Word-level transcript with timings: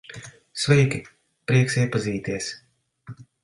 Sveiki, 0.61 1.01
prieks 1.51 1.77
iepazīties. 1.85 2.51